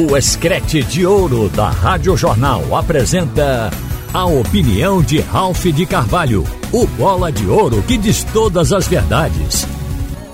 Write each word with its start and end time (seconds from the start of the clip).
O 0.00 0.16
Escrete 0.16 0.84
de 0.84 1.04
Ouro 1.04 1.48
da 1.48 1.70
Rádio 1.70 2.16
Jornal 2.16 2.76
apresenta 2.76 3.68
a 4.14 4.26
opinião 4.26 5.02
de 5.02 5.18
Ralph 5.18 5.64
de 5.64 5.84
Carvalho, 5.84 6.44
o 6.72 6.86
bola 6.86 7.32
de 7.32 7.48
ouro 7.48 7.82
que 7.82 7.98
diz 7.98 8.22
todas 8.22 8.72
as 8.72 8.86
verdades. 8.86 9.66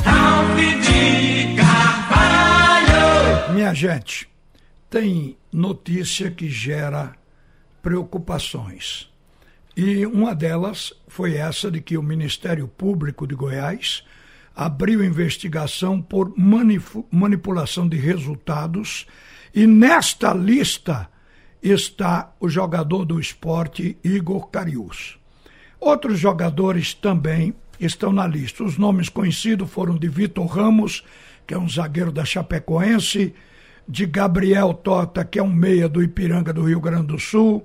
Ralph 0.04 0.58
de 0.58 1.56
Carvalho! 1.56 3.54
Minha 3.54 3.72
gente, 3.72 4.28
tem 4.90 5.34
notícia 5.50 6.30
que 6.30 6.50
gera 6.50 7.14
preocupações. 7.80 9.10
E 9.74 10.04
uma 10.04 10.34
delas 10.34 10.92
foi 11.08 11.36
essa 11.36 11.70
de 11.70 11.80
que 11.80 11.96
o 11.96 12.02
Ministério 12.02 12.68
Público 12.68 13.26
de 13.26 13.34
Goiás 13.34 14.04
abriu 14.54 15.02
investigação 15.02 16.02
por 16.02 16.34
manipulação 16.36 17.88
de 17.88 17.96
resultados 17.96 19.06
e 19.54 19.66
nesta 19.66 20.32
lista 20.34 21.08
está 21.62 22.32
o 22.40 22.48
jogador 22.48 23.04
do 23.04 23.20
esporte 23.20 23.96
Igor 24.02 24.48
Carius. 24.48 25.18
Outros 25.80 26.18
jogadores 26.18 26.92
também 26.94 27.54
estão 27.78 28.12
na 28.12 28.26
lista. 28.26 28.64
Os 28.64 28.76
nomes 28.76 29.08
conhecidos 29.08 29.70
foram 29.70 29.96
de 29.96 30.08
Vitor 30.08 30.46
Ramos, 30.46 31.04
que 31.46 31.54
é 31.54 31.58
um 31.58 31.68
zagueiro 31.68 32.10
da 32.10 32.24
Chapecoense, 32.24 33.34
de 33.86 34.06
Gabriel 34.06 34.74
Tota, 34.74 35.24
que 35.24 35.38
é 35.38 35.42
um 35.42 35.52
meia 35.52 35.88
do 35.88 36.02
Ipiranga 36.02 36.52
do 36.52 36.62
Rio 36.62 36.80
Grande 36.80 37.08
do 37.08 37.18
Sul, 37.18 37.64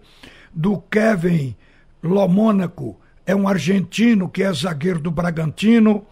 do 0.54 0.78
Kevin 0.78 1.56
Lomônaco, 2.04 3.00
é 3.26 3.36
um 3.36 3.48
argentino 3.48 4.28
que 4.28 4.42
é 4.42 4.52
zagueiro 4.52 5.00
do 5.00 5.12
Bragantino, 5.12 6.06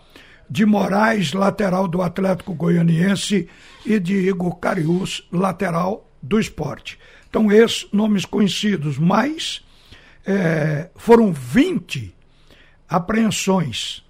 de 0.49 0.65
Moraes, 0.65 1.33
lateral 1.33 1.87
do 1.87 2.01
Atlético 2.01 2.53
Goianiense, 2.53 3.47
e 3.85 3.99
de 3.99 4.15
Igor 4.15 4.55
Carius, 4.57 5.27
lateral 5.31 6.09
do 6.21 6.39
esporte. 6.39 6.99
Então, 7.29 7.51
esses 7.51 7.87
nomes 7.91 8.25
conhecidos, 8.25 8.97
mas 8.97 9.63
é, 10.25 10.89
foram 10.95 11.31
20 11.31 12.13
apreensões 12.89 14.03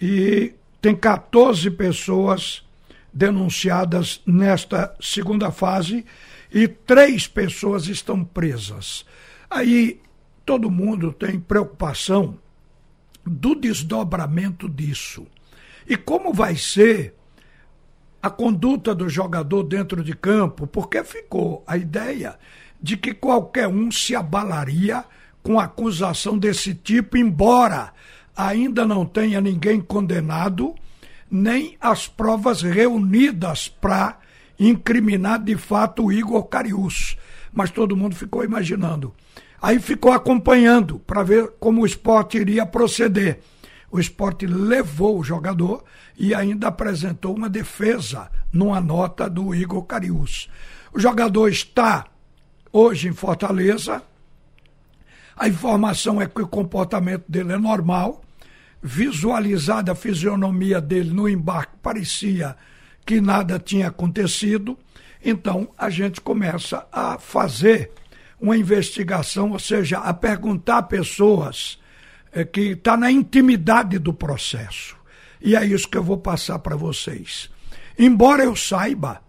e 0.00 0.54
tem 0.80 0.94
14 0.94 1.70
pessoas 1.72 2.64
denunciadas 3.12 4.20
nesta 4.26 4.94
segunda 5.00 5.50
fase 5.50 6.04
e 6.52 6.68
três 6.68 7.26
pessoas 7.26 7.88
estão 7.88 8.24
presas. 8.24 9.04
Aí 9.50 10.00
todo 10.44 10.70
mundo 10.70 11.12
tem 11.12 11.38
preocupação 11.38 12.38
do 13.24 13.54
desdobramento 13.54 14.68
disso. 14.68 15.26
E 15.88 15.96
como 15.96 16.32
vai 16.32 16.54
ser 16.54 17.14
a 18.22 18.28
conduta 18.28 18.94
do 18.94 19.08
jogador 19.08 19.62
dentro 19.62 20.02
de 20.02 20.14
campo, 20.14 20.66
porque 20.66 21.02
ficou 21.02 21.64
a 21.66 21.76
ideia 21.76 22.38
de 22.80 22.96
que 22.96 23.14
qualquer 23.14 23.68
um 23.68 23.90
se 23.90 24.14
abalaria 24.14 25.04
com 25.42 25.58
acusação 25.58 26.36
desse 26.36 26.74
tipo, 26.74 27.16
embora 27.16 27.92
ainda 28.36 28.86
não 28.86 29.06
tenha 29.06 29.40
ninguém 29.40 29.80
condenado, 29.80 30.74
nem 31.30 31.76
as 31.80 32.06
provas 32.06 32.62
reunidas 32.62 33.68
para 33.68 34.18
incriminar 34.58 35.42
de 35.42 35.56
fato 35.56 36.04
o 36.04 36.12
Igor 36.12 36.44
Carius. 36.44 37.16
Mas 37.52 37.70
todo 37.70 37.96
mundo 37.96 38.14
ficou 38.14 38.44
imaginando. 38.44 39.14
Aí 39.60 39.80
ficou 39.80 40.12
acompanhando 40.12 40.98
para 41.00 41.22
ver 41.22 41.52
como 41.58 41.82
o 41.82 41.86
esporte 41.86 42.38
iria 42.38 42.66
proceder 42.66 43.40
o 43.90 43.98
esporte 43.98 44.46
levou 44.46 45.18
o 45.18 45.24
jogador 45.24 45.84
e 46.16 46.34
ainda 46.34 46.68
apresentou 46.68 47.34
uma 47.34 47.48
defesa 47.48 48.30
numa 48.52 48.80
nota 48.80 49.28
do 49.28 49.54
Igor 49.54 49.82
Carius. 49.84 50.50
O 50.92 51.00
jogador 51.00 51.48
está 51.48 52.06
hoje 52.72 53.08
em 53.08 53.12
Fortaleza. 53.12 54.02
A 55.36 55.48
informação 55.48 56.20
é 56.20 56.26
que 56.26 56.42
o 56.42 56.48
comportamento 56.48 57.24
dele 57.28 57.52
é 57.52 57.58
normal. 57.58 58.22
Visualizada 58.82 59.92
a 59.92 59.94
fisionomia 59.94 60.80
dele 60.80 61.10
no 61.10 61.28
embarque, 61.28 61.76
parecia 61.82 62.56
que 63.06 63.20
nada 63.20 63.58
tinha 63.58 63.88
acontecido. 63.88 64.78
Então 65.24 65.68
a 65.78 65.88
gente 65.88 66.20
começa 66.20 66.86
a 66.92 67.18
fazer 67.18 67.90
uma 68.40 68.56
investigação, 68.56 69.52
ou 69.52 69.58
seja, 69.58 69.98
a 69.98 70.12
perguntar 70.14 70.78
a 70.78 70.82
pessoas 70.82 71.78
é, 72.38 72.44
que 72.44 72.60
está 72.60 72.96
na 72.96 73.10
intimidade 73.10 73.98
do 73.98 74.12
processo. 74.12 74.96
E 75.40 75.56
é 75.56 75.64
isso 75.64 75.88
que 75.88 75.96
eu 75.96 76.02
vou 76.02 76.18
passar 76.18 76.58
para 76.60 76.76
vocês. 76.76 77.50
Embora 77.98 78.44
eu 78.44 78.54
saiba 78.54 79.20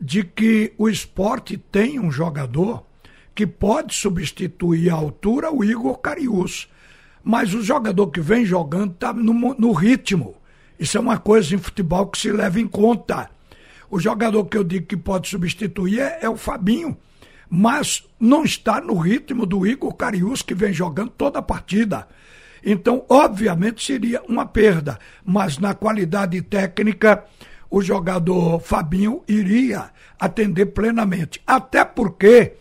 de 0.00 0.22
que 0.22 0.72
o 0.78 0.88
esporte 0.88 1.56
tem 1.56 1.98
um 1.98 2.10
jogador 2.10 2.84
que 3.34 3.46
pode 3.46 3.94
substituir 3.94 4.90
à 4.90 4.94
altura 4.94 5.52
o 5.52 5.64
Igor 5.64 5.98
Carius, 5.98 6.68
mas 7.22 7.52
o 7.52 7.62
jogador 7.62 8.06
que 8.08 8.20
vem 8.20 8.44
jogando 8.44 8.92
está 8.92 9.12
no, 9.12 9.54
no 9.54 9.72
ritmo. 9.72 10.36
Isso 10.78 10.96
é 10.96 11.00
uma 11.00 11.18
coisa 11.18 11.54
em 11.54 11.58
futebol 11.58 12.06
que 12.06 12.18
se 12.18 12.30
leva 12.30 12.60
em 12.60 12.68
conta. 12.68 13.28
O 13.90 13.98
jogador 13.98 14.44
que 14.44 14.56
eu 14.56 14.62
digo 14.62 14.86
que 14.86 14.96
pode 14.96 15.28
substituir 15.28 16.00
é, 16.00 16.20
é 16.22 16.28
o 16.28 16.36
Fabinho, 16.36 16.96
mas 17.50 18.04
não 18.20 18.44
está 18.44 18.80
no 18.80 18.94
ritmo 18.96 19.44
do 19.46 19.66
Igor 19.66 19.94
Carius, 19.94 20.42
que 20.42 20.54
vem 20.54 20.72
jogando 20.72 21.10
toda 21.10 21.40
a 21.40 21.42
partida. 21.42 22.06
Então, 22.68 23.04
obviamente, 23.08 23.86
seria 23.86 24.20
uma 24.28 24.44
perda, 24.44 24.98
mas 25.24 25.56
na 25.56 25.72
qualidade 25.72 26.42
técnica, 26.42 27.24
o 27.70 27.80
jogador 27.80 28.58
Fabinho 28.58 29.22
iria 29.28 29.92
atender 30.18 30.66
plenamente. 30.66 31.40
Até 31.46 31.84
porque 31.84 32.54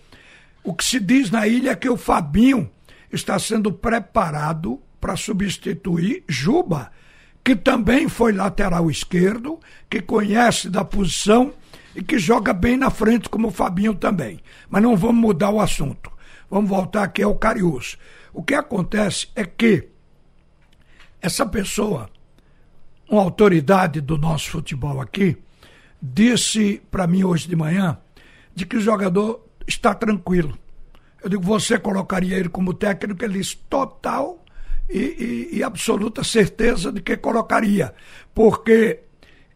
o 0.64 0.76
que 0.76 0.86
se 0.86 1.00
diz 1.00 1.32
na 1.32 1.48
ilha 1.48 1.72
é 1.72 1.76
que 1.76 1.90
o 1.90 1.98
Fabinho 1.98 2.70
está 3.12 3.40
sendo 3.40 3.74
preparado 3.74 4.80
para 5.02 5.16
substituir 5.16 6.24
Juba, 6.30 6.92
que 7.44 7.56
também 7.56 8.08
foi 8.08 8.32
lateral 8.32 8.92
esquerdo, 8.92 9.60
que 9.90 10.04
conhece 10.04 10.70
da 10.70 10.86
posição 10.86 11.52
e 11.96 12.04
que 12.04 12.20
joga 12.20 12.54
bem 12.54 12.78
na 12.78 12.92
frente, 12.92 13.28
como 13.28 13.48
o 13.48 13.52
Fabinho 13.52 13.96
também. 13.96 14.40
Mas 14.70 14.84
não 14.84 14.96
vamos 14.96 15.20
mudar 15.20 15.50
o 15.50 15.60
assunto. 15.60 16.12
Vamos 16.48 16.70
voltar 16.70 17.02
aqui 17.02 17.24
ao 17.24 17.34
Cariús. 17.34 17.98
O 18.32 18.44
que 18.44 18.54
acontece 18.54 19.30
é 19.36 19.44
que 19.44 19.95
essa 21.26 21.44
pessoa, 21.44 22.08
uma 23.10 23.22
autoridade 23.24 24.00
do 24.00 24.16
nosso 24.16 24.52
futebol 24.52 25.02
aqui, 25.02 25.36
disse 26.00 26.82
para 26.92 27.08
mim 27.08 27.24
hoje 27.24 27.48
de 27.48 27.56
manhã 27.56 27.98
de 28.54 28.64
que 28.64 28.78
o 28.78 28.82
jogador 28.82 29.44
está 29.68 29.96
tranquilo. 29.96 30.56
Eu 31.24 31.30
digo, 31.30 31.42
você 31.42 31.80
colocaria 31.80 32.38
ele 32.38 32.48
como 32.48 32.76
técnico? 32.76 33.26
Ele 33.26 33.40
disse, 33.40 33.58
total 33.68 34.46
e, 34.88 35.00
e, 35.52 35.58
e 35.58 35.64
absoluta 35.64 36.24
certeza 36.24 36.92
de 36.92 37.02
que 37.02 37.18
colocaria, 37.18 37.92
porque 38.34 39.00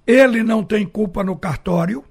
ele 0.07 0.41
não 0.41 0.63
tem 0.63 0.87
culpa 0.87 1.23
no 1.23 1.37
cartório, 1.37 2.03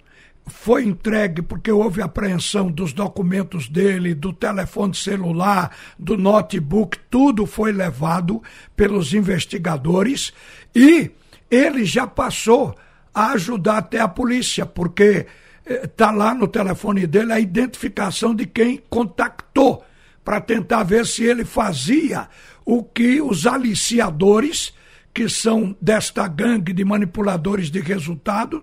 foi 0.48 0.84
entregue 0.84 1.42
porque 1.42 1.70
houve 1.70 2.02
apreensão 2.02 2.70
dos 2.70 2.92
documentos 2.92 3.68
dele, 3.68 4.14
do 4.14 4.32
telefone 4.32 4.94
celular, 4.94 5.76
do 5.98 6.16
notebook, 6.16 6.98
tudo 7.10 7.46
foi 7.46 7.72
levado 7.72 8.42
pelos 8.76 9.12
investigadores 9.14 10.32
e 10.74 11.10
ele 11.50 11.84
já 11.84 12.06
passou 12.06 12.74
a 13.14 13.32
ajudar 13.32 13.78
até 13.78 14.00
a 14.00 14.08
polícia, 14.08 14.64
porque 14.64 15.26
está 15.66 16.08
eh, 16.08 16.16
lá 16.16 16.34
no 16.34 16.46
telefone 16.46 17.06
dele 17.06 17.32
a 17.32 17.40
identificação 17.40 18.34
de 18.34 18.46
quem 18.46 18.82
contactou 18.88 19.84
para 20.24 20.40
tentar 20.40 20.82
ver 20.82 21.06
se 21.06 21.24
ele 21.24 21.44
fazia 21.44 22.28
o 22.64 22.84
que 22.84 23.20
os 23.20 23.46
aliciadores, 23.46 24.74
que 25.12 25.28
são 25.28 25.74
desta 25.80 26.28
gangue 26.28 26.72
de 26.72 26.84
manipuladores 26.84 27.70
de 27.70 27.80
resultado, 27.80 28.62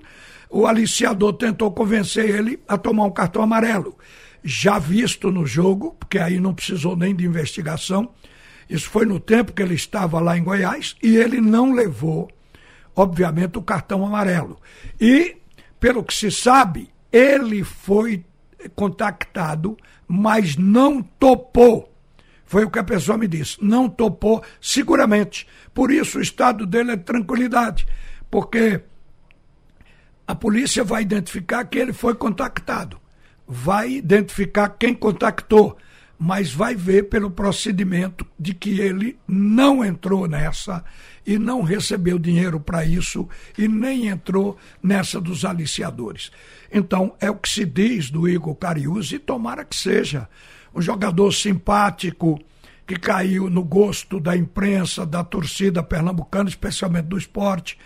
o 0.56 0.66
aliciador 0.66 1.34
tentou 1.34 1.70
convencer 1.70 2.30
ele 2.30 2.58
a 2.66 2.78
tomar 2.78 3.04
um 3.04 3.12
cartão 3.12 3.42
amarelo. 3.42 3.98
Já 4.42 4.80
visto 4.80 5.30
no 5.30 5.46
jogo, 5.46 5.98
porque 6.00 6.18
aí 6.18 6.40
não 6.40 6.54
precisou 6.54 6.96
nem 6.96 7.13
de 7.13 7.25
investigação, 7.25 8.13
isso 8.69 8.90
foi 8.90 9.06
no 9.06 9.19
tempo 9.19 9.52
que 9.52 9.62
ele 9.62 9.75
estava 9.75 10.18
lá 10.22 10.38
em 10.38 10.44
Goiás, 10.46 10.96
e 11.04 11.18
ele 11.18 11.42
não 11.42 11.74
levou, 11.74 12.30
obviamente, 12.96 13.57
o 13.57 13.62
cartão 13.62 14.06
amarelo. 14.06 14.57
E, 14.98 15.36
pelo 15.78 16.02
que 16.02 16.13
se 16.13 16.31
sabe, 16.31 16.90
ele 17.12 17.62
foi 17.62 18.24
contactado, 18.75 19.75
mas 20.08 20.56
não 20.56 21.01
topou. 21.01 21.94
Foi 22.46 22.63
o 22.63 22.69
que 22.69 22.80
a 22.80 22.84
pessoa 22.86 23.18
me 23.18 23.28
disse. 23.28 23.58
Não 23.62 23.90
topou, 23.90 24.42
seguramente. 24.62 25.46
Por 25.74 25.92
isso, 25.92 26.18
o 26.18 26.22
estado 26.22 26.66
dele 26.66 26.92
é 26.92 26.96
de 26.96 27.04
tranquilidade. 27.04 27.86
Porque 28.31 28.81
a 30.27 30.33
polícia 30.33 30.83
vai 30.83 31.01
identificar 31.01 31.66
que 31.66 31.77
ele 31.77 31.94
foi 31.94 32.16
contactado, 32.16 33.00
vai 33.48 33.92
identificar 33.92 34.69
quem 34.69 34.94
contactou, 34.94 35.77
mas 36.18 36.51
vai 36.51 36.75
ver 36.75 37.10
pelo 37.10 37.30
procedimento 37.30 38.25
de 38.39 38.54
que 38.54 38.80
ele 38.80 39.19
não 39.27 39.83
entrou 39.83 40.27
nessa 40.27 40.83
e 41.25 41.38
não 41.38 41.62
recebeu 41.62 42.18
dinheiro 42.18 42.60
para 42.60 42.86
isso 42.86 43.27
e 43.57 43.68
nem 43.68 44.07
entrou 44.07 44.57
nessa 44.81 45.19
dos 45.19 45.44
aliciadores. 45.44 46.31
Então, 46.72 47.16
é 47.19 47.30
o 47.30 47.36
que 47.36 47.50
se 47.50 47.66
diz 47.66 48.10
do 48.10 48.27
Igor 48.27 48.56
Cariúzi, 48.56 49.16
e 49.16 49.19
tomara 49.19 49.66
que 49.66 49.75
seja 49.75 50.27
um 50.74 50.81
jogador 50.81 51.31
simpático, 51.31 52.39
que 52.86 52.96
caiu 52.96 53.50
no 53.50 53.64
gosto 53.64 54.20
da 54.20 54.36
imprensa, 54.36 55.06
da 55.06 55.24
torcida 55.24 55.82
pernambucana, 55.82 56.50
especialmente 56.50 57.06
do 57.06 57.18
esporte. 57.18 57.78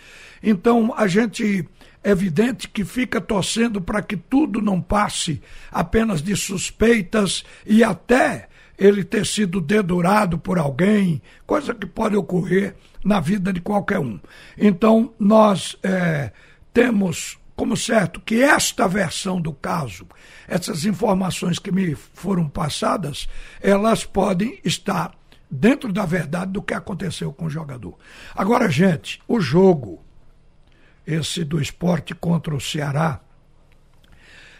Então, 0.44 0.94
a 0.96 1.08
gente 1.08 1.68
é 2.04 2.12
evidente 2.12 2.68
que 2.68 2.86
fica 2.86 3.20
torcendo 3.20 3.82
para 3.82 4.02
que 4.02 4.16
tudo 4.16 4.62
não 4.62 4.82
passe 4.82 5.42
apenas 5.72 6.22
de 6.22 6.36
suspeitas 6.36 7.44
e 7.66 7.84
até 7.84 8.48
ele 8.78 9.04
ter 9.04 9.26
sido 9.26 9.60
dedurado 9.60 10.38
por 10.38 10.58
alguém, 10.58 11.22
coisa 11.46 11.74
que 11.74 11.86
pode 11.86 12.16
ocorrer 12.16 12.76
na 13.04 13.20
vida 13.20 13.52
de 13.52 13.60
qualquer 13.60 14.00
um. 14.00 14.20
Então, 14.58 15.14
nós 15.20 15.78
é, 15.84 16.32
temos 16.74 17.39
como 17.60 17.76
certo 17.76 18.22
que 18.22 18.42
esta 18.42 18.88
versão 18.88 19.42
do 19.42 19.52
caso, 19.52 20.08
essas 20.48 20.86
informações 20.86 21.60
que 21.60 21.74
me 21.74 21.94
foram 21.94 22.48
passadas, 22.48 23.28
elas 23.60 24.06
podem 24.06 24.62
estar 24.64 25.14
dentro 25.52 25.92
da 25.92 26.06
verdade 26.06 26.54
do 26.54 26.62
que 26.62 26.74
aconteceu 26.74 27.34
com 27.34 27.48
o 27.48 27.50
jogador. 27.50 27.98
Agora, 28.34 28.70
gente, 28.70 29.22
o 29.28 29.42
jogo, 29.42 30.02
esse 31.06 31.44
do 31.44 31.62
esporte 31.62 32.16
contra 32.16 32.56
o 32.56 32.62
Ceará, 32.62 33.20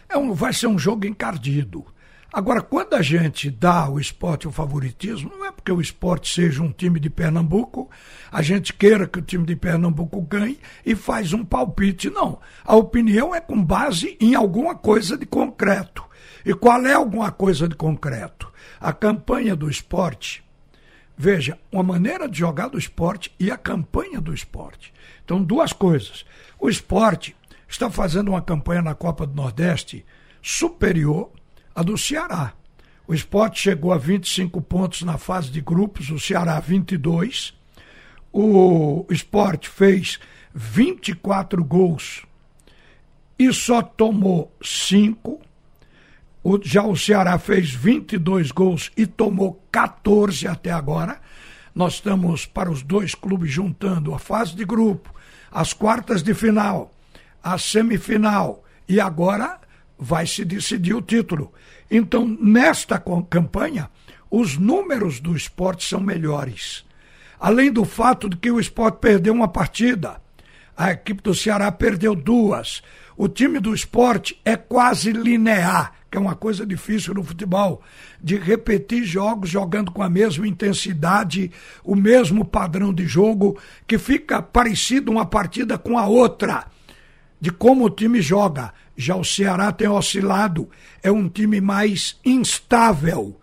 é 0.06 0.18
um, 0.18 0.34
vai 0.34 0.52
ser 0.52 0.66
um 0.66 0.78
jogo 0.78 1.06
encardido. 1.06 1.86
Agora, 2.32 2.62
quando 2.62 2.94
a 2.94 3.02
gente 3.02 3.50
dá 3.50 3.86
ao 3.86 3.98
esporte 3.98 4.46
o 4.46 4.52
favoritismo, 4.52 5.30
não 5.30 5.44
é 5.44 5.50
porque 5.50 5.72
o 5.72 5.80
esporte 5.80 6.32
seja 6.32 6.62
um 6.62 6.70
time 6.70 7.00
de 7.00 7.10
Pernambuco, 7.10 7.90
a 8.30 8.40
gente 8.40 8.72
queira 8.72 9.08
que 9.08 9.18
o 9.18 9.22
time 9.22 9.44
de 9.44 9.56
Pernambuco 9.56 10.20
ganhe 10.22 10.60
e 10.86 10.94
faz 10.94 11.32
um 11.32 11.44
palpite. 11.44 12.08
Não. 12.08 12.38
A 12.64 12.76
opinião 12.76 13.34
é 13.34 13.40
com 13.40 13.60
base 13.60 14.16
em 14.20 14.36
alguma 14.36 14.76
coisa 14.76 15.18
de 15.18 15.26
concreto. 15.26 16.04
E 16.46 16.54
qual 16.54 16.86
é 16.86 16.92
alguma 16.92 17.32
coisa 17.32 17.66
de 17.66 17.74
concreto? 17.74 18.50
A 18.80 18.92
campanha 18.92 19.56
do 19.56 19.68
esporte. 19.68 20.44
Veja, 21.18 21.58
uma 21.72 21.82
maneira 21.82 22.28
de 22.28 22.38
jogar 22.38 22.68
do 22.68 22.78
esporte 22.78 23.34
e 23.40 23.50
a 23.50 23.56
campanha 23.56 24.20
do 24.20 24.32
esporte. 24.32 24.94
Então, 25.24 25.42
duas 25.42 25.72
coisas. 25.72 26.24
O 26.60 26.68
esporte 26.68 27.36
está 27.68 27.90
fazendo 27.90 28.28
uma 28.28 28.40
campanha 28.40 28.82
na 28.82 28.94
Copa 28.94 29.26
do 29.26 29.34
Nordeste 29.34 30.06
superior 30.40 31.30
a 31.74 31.82
do 31.82 31.96
Ceará. 31.96 32.52
O 33.06 33.14
esporte 33.14 33.60
chegou 33.60 33.92
a 33.92 33.98
25 33.98 34.60
pontos 34.62 35.02
na 35.02 35.18
fase 35.18 35.50
de 35.50 35.60
grupos, 35.60 36.10
o 36.10 36.18
Ceará 36.18 36.60
22. 36.60 37.52
O 38.32 39.04
esporte 39.10 39.68
fez 39.68 40.20
24 40.54 41.64
gols 41.64 42.24
e 43.38 43.52
só 43.52 43.82
tomou 43.82 44.54
5. 44.62 45.40
O, 46.42 46.58
já 46.62 46.84
o 46.84 46.96
Ceará 46.96 47.38
fez 47.38 47.72
22 47.72 48.50
gols 48.50 48.92
e 48.96 49.06
tomou 49.06 49.60
14 49.72 50.46
até 50.46 50.70
agora. 50.70 51.20
Nós 51.74 51.94
estamos 51.94 52.46
para 52.46 52.70
os 52.70 52.82
dois 52.82 53.14
clubes 53.14 53.50
juntando 53.50 54.14
a 54.14 54.18
fase 54.18 54.54
de 54.54 54.64
grupo, 54.64 55.14
as 55.50 55.72
quartas 55.72 56.22
de 56.22 56.34
final, 56.34 56.92
a 57.42 57.58
semifinal 57.58 58.64
e 58.88 59.00
agora 59.00 59.58
vai 60.00 60.26
se 60.26 60.44
decidir 60.44 60.94
o 60.94 61.02
título. 61.02 61.52
Então, 61.90 62.26
nesta 62.40 62.98
campanha, 62.98 63.90
os 64.30 64.56
números 64.56 65.20
do 65.20 65.36
esporte 65.36 65.86
são 65.86 66.00
melhores. 66.00 66.84
Além 67.38 67.70
do 67.70 67.84
fato 67.84 68.28
de 68.28 68.36
que 68.36 68.50
o 68.50 68.58
esporte 68.58 68.98
perdeu 69.00 69.34
uma 69.34 69.48
partida, 69.48 70.20
a 70.76 70.92
equipe 70.92 71.22
do 71.22 71.34
Ceará 71.34 71.70
perdeu 71.70 72.14
duas. 72.14 72.82
O 73.16 73.28
time 73.28 73.58
do 73.58 73.74
esporte 73.74 74.40
é 74.44 74.56
quase 74.56 75.12
linear, 75.12 75.92
que 76.10 76.16
é 76.16 76.20
uma 76.20 76.34
coisa 76.34 76.64
difícil 76.64 77.12
no 77.12 77.22
futebol, 77.22 77.82
de 78.22 78.36
repetir 78.36 79.04
jogos 79.04 79.50
jogando 79.50 79.90
com 79.90 80.02
a 80.02 80.08
mesma 80.08 80.46
intensidade, 80.46 81.50
o 81.84 81.94
mesmo 81.94 82.44
padrão 82.44 82.94
de 82.94 83.06
jogo, 83.06 83.58
que 83.86 83.98
fica 83.98 84.40
parecido 84.40 85.10
uma 85.10 85.26
partida 85.26 85.76
com 85.76 85.98
a 85.98 86.06
outra 86.06 86.66
de 87.40 87.50
como 87.50 87.86
o 87.86 87.90
time 87.90 88.20
joga. 88.20 88.72
Já 88.96 89.16
o 89.16 89.24
Ceará 89.24 89.72
tem 89.72 89.88
oscilado, 89.88 90.68
é 91.02 91.10
um 91.10 91.28
time 91.28 91.60
mais 91.60 92.20
instável, 92.24 93.40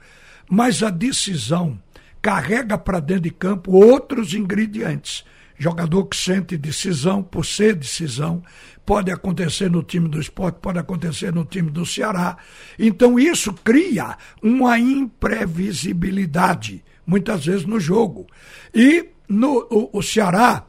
mas 0.50 0.82
a 0.84 0.90
decisão 0.90 1.78
carrega 2.22 2.78
para 2.78 3.00
dentro 3.00 3.24
de 3.24 3.32
campo 3.32 3.72
outros 3.72 4.34
ingredientes. 4.34 5.26
Jogador 5.58 6.06
que 6.06 6.16
sente 6.16 6.56
decisão 6.56 7.24
por 7.24 7.44
ser 7.44 7.74
decisão, 7.74 8.44
pode 8.86 9.12
acontecer 9.12 9.72
no 9.72 9.82
time 9.82 10.08
do 10.08 10.22
esporte, 10.22 10.60
pode 10.62 10.78
acontecer 10.78 11.34
no 11.34 11.44
time 11.44 11.72
do 11.72 11.84
Ceará. 11.86 12.38
Então 12.78 13.18
isso 13.18 13.52
cria 13.52 14.16
uma 14.42 14.78
imprevisibilidade, 14.78 16.84
muitas 17.06 17.46
vezes 17.46 17.66
no 17.66 17.80
jogo. 17.80 18.28
E 18.74 19.10
no, 19.28 19.68
o, 19.72 19.98
o 19.98 20.04
Ceará 20.04 20.68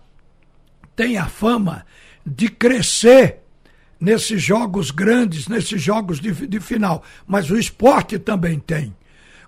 tem 0.96 1.18
a 1.18 1.26
fama 1.26 1.84
de 2.28 2.48
crescer 2.48 3.40
nesses 4.00 4.40
jogos 4.40 4.90
grandes, 4.90 5.48
nesses 5.48 5.80
jogos 5.80 6.20
de, 6.20 6.46
de 6.46 6.60
final. 6.60 7.02
Mas 7.26 7.50
o 7.50 7.58
esporte 7.58 8.18
também 8.18 8.58
tem. 8.58 8.94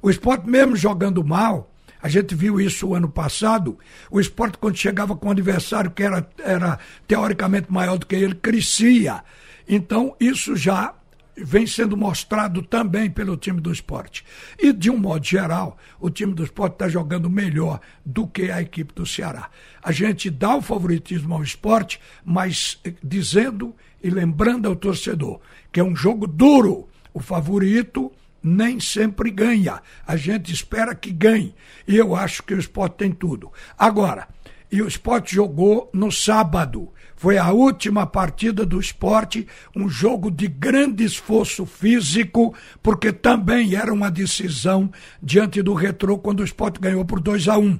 O 0.03 0.11
esporte, 0.11 0.49
mesmo 0.49 0.77
jogando 0.77 1.23
mal, 1.23 1.71
a 2.03 2.09
gente 2.09 2.35
viu 2.35 2.61
isso 2.61 2.89
o 2.89 2.95
ano 2.95 3.09
passado. 3.09 3.79
O 4.11 4.19
esporte, 4.19 4.59
quando 4.59 4.77
chegava 4.77 5.15
com 5.15 5.29
um 5.29 5.33
adversário 5.33 5.91
que 5.91 6.03
era, 6.03 6.29
era 6.39 6.79
teoricamente 7.07 7.71
maior 7.71 7.99
do 7.99 8.07
que 8.07 8.17
ele, 8.17 8.35
crescia. 8.35 9.23
Então, 9.69 10.17
isso 10.19 10.57
já 10.57 10.95
vem 11.37 11.67
sendo 11.67 11.97
mostrado 11.97 12.63
também 12.63 13.11
pelo 13.11 13.37
time 13.37 13.61
do 13.61 13.73
esporte. 13.73 14.25
E, 14.59 14.73
de 14.73 14.91
um 14.91 14.99
modo 14.99 15.25
geral, 15.25 15.79
o 15.99 16.11
time 16.11 16.35
do 16.35 16.45
esporte 16.45 16.75
está 16.75 16.89
jogando 16.89 17.31
melhor 17.31 17.81
do 18.05 18.27
que 18.27 18.51
a 18.51 18.61
equipe 18.61 18.95
do 18.95 19.07
Ceará. 19.07 19.51
A 19.83 19.93
gente 19.93 20.31
dá 20.31 20.57
o 20.57 20.63
favoritismo 20.63 21.35
ao 21.35 21.43
esporte, 21.43 22.01
mas 22.25 22.79
eh, 22.85 22.95
dizendo 23.03 23.75
e 24.03 24.11
lembrando 24.11 24.69
ao 24.69 24.77
torcedor 24.77 25.41
que 25.73 25.81
é 25.81 25.85
um 25.85 25.95
jogo 25.95 26.27
duro. 26.27 26.89
O 27.13 27.21
favorito 27.21 28.13
nem 28.43 28.81
sempre 28.81 29.31
ganha. 29.31 29.83
A 30.07 30.17
gente 30.17 30.53
espera 30.53 30.95
que 30.95 31.13
ganhe. 31.13 31.55
E 31.87 31.97
eu 31.97 32.15
acho 32.15 32.43
que 32.43 32.55
o 32.55 32.59
esporte 32.59 32.97
tem 32.97 33.13
tudo. 33.13 33.53
Agora, 33.79 34.29
e 34.71 34.81
o 34.81 34.89
esporte 34.89 35.35
jogou 35.35 35.91
no 35.93 36.13
sábado. 36.13 36.93
Foi 37.21 37.37
a 37.37 37.53
última 37.53 38.07
partida 38.07 38.65
do 38.65 38.81
esporte, 38.81 39.47
um 39.77 39.91
jogo 39.91 40.31
de 40.31 40.49
grande 40.49 41.05
esforço 41.05 41.67
físico, 41.67 42.55
porque 42.83 43.13
também 43.13 43.75
era 43.75 43.93
uma 43.93 44.11
decisão 44.11 44.91
diante 45.23 45.61
do 45.61 45.75
retrô 45.75 46.17
quando 46.17 46.41
o 46.41 46.45
esporte 46.45 46.81
ganhou 46.81 47.05
por 47.05 47.21
2 47.21 47.47
a 47.49 47.59
1 47.59 47.63
um. 47.63 47.79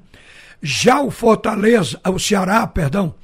Já 0.61 1.01
o 1.01 1.11
Fortaleza, 1.11 1.99
o 2.07 2.19
Ceará, 2.19 2.67
perdão, 2.67 3.15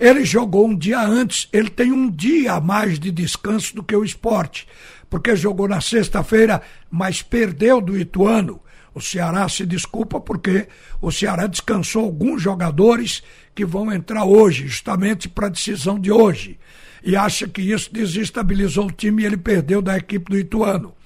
ele 0.00 0.24
jogou 0.24 0.66
um 0.66 0.74
dia 0.74 1.02
antes, 1.02 1.46
ele 1.52 1.68
tem 1.68 1.92
um 1.92 2.10
dia 2.10 2.54
a 2.54 2.60
mais 2.62 2.98
de 2.98 3.10
descanso 3.10 3.76
do 3.76 3.82
que 3.82 3.94
o 3.94 4.02
esporte, 4.02 4.66
porque 5.10 5.36
jogou 5.36 5.68
na 5.68 5.82
sexta-feira, 5.82 6.62
mas 6.90 7.20
perdeu 7.20 7.78
do 7.82 7.94
Ituano. 7.94 8.58
O 8.98 9.00
Ceará 9.00 9.48
se 9.48 9.64
desculpa 9.64 10.20
porque 10.20 10.66
o 11.00 11.12
Ceará 11.12 11.46
descansou 11.46 12.02
alguns 12.02 12.42
jogadores 12.42 13.22
que 13.54 13.64
vão 13.64 13.92
entrar 13.92 14.24
hoje, 14.24 14.66
justamente 14.66 15.28
para 15.28 15.46
a 15.46 15.50
decisão 15.50 16.00
de 16.00 16.10
hoje. 16.10 16.58
E 17.00 17.14
acha 17.14 17.46
que 17.46 17.62
isso 17.62 17.92
desestabilizou 17.92 18.86
o 18.86 18.90
time 18.90 19.22
e 19.22 19.26
ele 19.26 19.36
perdeu 19.36 19.80
da 19.80 19.96
equipe 19.96 20.32
do 20.32 20.36
Ituano. 20.36 20.96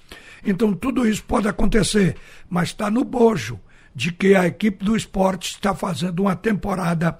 Então 0.42 0.72
tudo 0.72 1.06
isso 1.06 1.22
pode 1.24 1.46
acontecer, 1.46 2.16
mas 2.48 2.70
está 2.70 2.90
no 2.90 3.04
bojo 3.04 3.60
de 3.94 4.10
que 4.10 4.34
a 4.34 4.46
equipe 4.46 4.82
do 4.82 4.96
esporte 4.96 5.50
está 5.50 5.74
fazendo 5.74 6.20
uma 6.20 6.34
temporada 6.34 7.18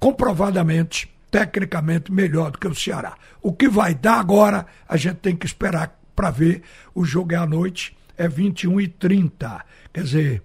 comprovadamente, 0.00 1.08
tecnicamente 1.30 2.10
melhor 2.10 2.50
do 2.50 2.58
que 2.58 2.66
o 2.66 2.74
Ceará. 2.74 3.14
O 3.40 3.52
que 3.52 3.68
vai 3.68 3.94
dar 3.94 4.18
agora, 4.18 4.66
a 4.88 4.96
gente 4.96 5.18
tem 5.18 5.36
que 5.36 5.46
esperar 5.46 5.96
para 6.16 6.32
ver. 6.32 6.62
O 6.92 7.04
jogo 7.04 7.34
é 7.34 7.36
à 7.36 7.46
noite, 7.46 7.96
é 8.16 8.26
21 8.26 8.80
e 8.80 8.88
30. 8.88 9.64
Quer 9.98 10.04
dizer, 10.04 10.42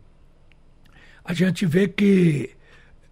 a 1.23 1.31
gente 1.31 1.63
vê 1.67 1.87
que 1.87 2.49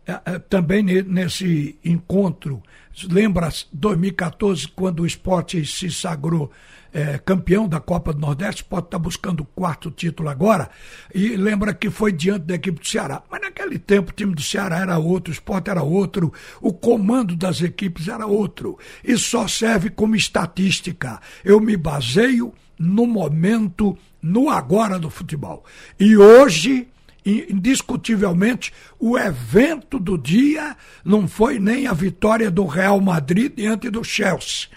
é, 0.07 0.21
é, 0.25 0.39
também 0.39 0.81
nesse 0.81 1.77
encontro 1.85 2.63
Lembra 3.09 3.49
2014, 3.71 4.67
quando 4.67 5.01
o 5.01 5.05
esporte 5.05 5.65
se 5.65 5.89
sagrou 5.89 6.51
é, 6.93 7.17
campeão 7.17 7.67
da 7.67 7.79
Copa 7.79 8.11
do 8.11 8.19
Nordeste, 8.19 8.65
pode 8.65 8.87
estar 8.87 8.99
buscando 8.99 9.41
o 9.41 9.45
quarto 9.45 9.89
título 9.89 10.27
agora, 10.27 10.69
e 11.15 11.37
lembra 11.37 11.73
que 11.73 11.89
foi 11.89 12.11
diante 12.11 12.45
da 12.45 12.55
equipe 12.55 12.81
do 12.81 12.85
Ceará. 12.85 13.23
Mas 13.31 13.41
naquele 13.41 13.79
tempo 13.79 14.11
o 14.11 14.13
time 14.13 14.35
do 14.35 14.41
Ceará 14.41 14.79
era 14.79 14.97
outro, 14.97 15.31
o 15.31 15.33
esporte 15.33 15.69
era 15.69 15.81
outro, 15.81 16.33
o 16.59 16.73
comando 16.73 17.35
das 17.35 17.61
equipes 17.61 18.09
era 18.09 18.25
outro. 18.25 18.77
E 19.03 19.17
só 19.17 19.47
serve 19.47 19.89
como 19.89 20.15
estatística. 20.15 21.21
Eu 21.45 21.61
me 21.61 21.77
baseio 21.77 22.53
no 22.81 23.05
momento, 23.05 23.97
no 24.21 24.49
agora 24.49 24.97
do 24.97 25.09
futebol. 25.09 25.63
E 25.99 26.17
hoje 26.17 26.87
indiscutivelmente, 27.23 28.73
o 28.99 29.15
evento 29.15 29.99
do 29.99 30.17
dia 30.17 30.75
não 31.05 31.27
foi 31.27 31.59
nem 31.59 31.85
a 31.85 31.93
vitória 31.93 32.49
do 32.49 32.65
Real 32.65 32.99
Madrid 32.99 33.53
diante 33.55 33.91
do 33.91 34.03
Chelsea. 34.03 34.69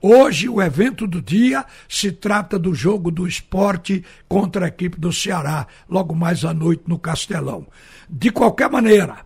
Hoje, 0.00 0.48
o 0.48 0.60
evento 0.60 1.06
do 1.06 1.22
dia 1.22 1.64
se 1.88 2.10
trata 2.10 2.58
do 2.58 2.74
jogo 2.74 3.08
do 3.08 3.24
esporte 3.24 4.04
contra 4.28 4.64
a 4.64 4.68
equipe 4.68 4.98
do 4.98 5.12
Ceará, 5.12 5.68
logo 5.88 6.12
mais 6.12 6.44
à 6.44 6.52
noite 6.52 6.82
no 6.88 6.98
Castelão. 6.98 7.68
De 8.10 8.32
qualquer 8.32 8.68
maneira, 8.68 9.18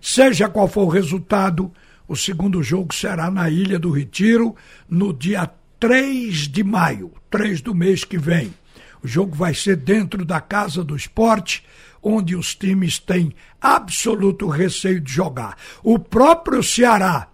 seja 0.00 0.48
qual 0.48 0.68
for 0.68 0.84
o 0.84 0.88
resultado, 0.88 1.72
o 2.06 2.14
segundo 2.14 2.62
jogo 2.62 2.94
será 2.94 3.28
na 3.28 3.50
Ilha 3.50 3.76
do 3.76 3.90
Retiro, 3.90 4.54
no 4.88 5.12
dia 5.12 5.50
3 5.80 6.48
de 6.48 6.64
maio, 6.64 7.12
3 7.30 7.60
do 7.60 7.74
mês 7.74 8.04
que 8.04 8.18
vem. 8.18 8.52
O 9.02 9.06
jogo 9.06 9.34
vai 9.34 9.54
ser 9.54 9.76
dentro 9.76 10.24
da 10.24 10.40
Casa 10.40 10.82
do 10.82 10.96
Esporte, 10.96 11.64
onde 12.02 12.34
os 12.34 12.54
times 12.54 12.98
têm 12.98 13.32
absoluto 13.60 14.48
receio 14.48 15.00
de 15.00 15.12
jogar. 15.12 15.56
O 15.82 15.98
próprio 15.98 16.62
Ceará 16.62 17.28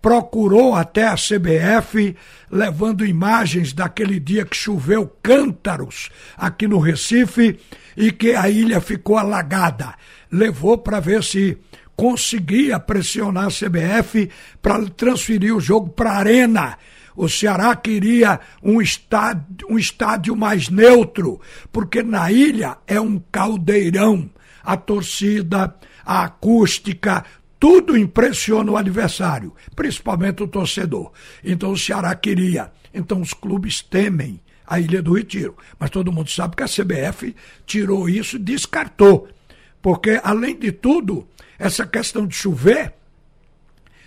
procurou 0.00 0.74
até 0.74 1.08
a 1.08 1.16
CBF, 1.16 2.16
levando 2.50 3.04
imagens 3.04 3.72
daquele 3.72 4.20
dia 4.20 4.44
que 4.44 4.56
choveu 4.56 5.10
cântaros 5.22 6.08
aqui 6.36 6.68
no 6.68 6.78
Recife 6.78 7.58
e 7.96 8.12
que 8.12 8.34
a 8.34 8.48
ilha 8.48 8.80
ficou 8.80 9.18
alagada. 9.18 9.94
Levou 10.30 10.78
para 10.78 11.00
ver 11.00 11.24
se 11.24 11.58
conseguia 11.96 12.78
pressionar 12.78 13.46
a 13.46 13.50
CBF 13.50 14.30
para 14.62 14.88
transferir 14.90 15.54
o 15.54 15.60
jogo 15.60 15.88
para 15.88 16.12
a 16.12 16.18
Arena. 16.18 16.78
O 17.18 17.28
Ceará 17.28 17.74
queria 17.74 18.38
um 18.62 18.80
estádio, 18.80 19.66
um 19.68 19.76
estádio 19.76 20.36
mais 20.36 20.68
neutro, 20.68 21.40
porque 21.72 22.00
na 22.00 22.30
ilha 22.30 22.78
é 22.86 23.00
um 23.00 23.18
caldeirão. 23.32 24.30
A 24.62 24.76
torcida, 24.76 25.74
a 26.06 26.22
acústica, 26.22 27.24
tudo 27.58 27.98
impressiona 27.98 28.70
o 28.70 28.76
adversário, 28.76 29.52
principalmente 29.74 30.44
o 30.44 30.46
torcedor. 30.46 31.10
Então 31.42 31.72
o 31.72 31.76
Ceará 31.76 32.14
queria. 32.14 32.70
Então 32.94 33.20
os 33.20 33.34
clubes 33.34 33.82
temem 33.82 34.40
a 34.64 34.78
Ilha 34.78 35.02
do 35.02 35.14
Retiro. 35.14 35.56
Mas 35.76 35.90
todo 35.90 36.12
mundo 36.12 36.30
sabe 36.30 36.54
que 36.54 36.62
a 36.62 36.68
CBF 36.68 37.34
tirou 37.66 38.08
isso 38.08 38.36
e 38.36 38.38
descartou. 38.38 39.28
Porque, 39.82 40.20
além 40.22 40.56
de 40.56 40.70
tudo, 40.70 41.26
essa 41.58 41.84
questão 41.84 42.28
de 42.28 42.36
chover, 42.36 42.94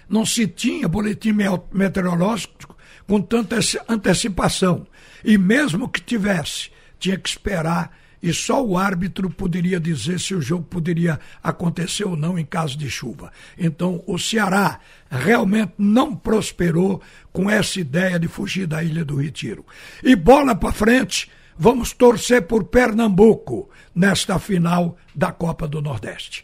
não 0.07 0.25
se 0.25 0.47
tinha 0.47 0.87
boletim 0.87 1.33
meteorológico 1.73 2.71
com 3.07 3.21
tanta 3.21 3.57
antecipação. 3.87 4.85
E 5.23 5.37
mesmo 5.37 5.89
que 5.89 6.01
tivesse, 6.01 6.71
tinha 6.99 7.17
que 7.17 7.29
esperar 7.29 7.91
e 8.21 8.31
só 8.31 8.63
o 8.63 8.77
árbitro 8.77 9.29
poderia 9.29 9.79
dizer 9.79 10.19
se 10.19 10.35
o 10.35 10.41
jogo 10.41 10.63
poderia 10.63 11.19
acontecer 11.41 12.03
ou 12.03 12.15
não 12.15 12.37
em 12.37 12.45
caso 12.45 12.77
de 12.77 12.89
chuva. 12.89 13.31
Então, 13.57 14.03
o 14.05 14.19
Ceará 14.19 14.79
realmente 15.09 15.73
não 15.77 16.15
prosperou 16.15 17.01
com 17.33 17.49
essa 17.49 17.79
ideia 17.79 18.19
de 18.19 18.27
fugir 18.27 18.67
da 18.67 18.83
Ilha 18.83 19.03
do 19.03 19.15
Retiro. 19.15 19.65
E 20.03 20.15
bola 20.15 20.53
para 20.53 20.71
frente, 20.71 21.29
vamos 21.57 21.93
torcer 21.93 22.43
por 22.43 22.65
Pernambuco 22.65 23.69
nesta 23.95 24.37
final 24.37 24.95
da 25.15 25.31
Copa 25.31 25.67
do 25.67 25.81
Nordeste. 25.81 26.43